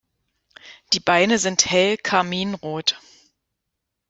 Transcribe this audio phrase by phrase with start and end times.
[0.93, 2.97] Die Beine sind hell karminrot.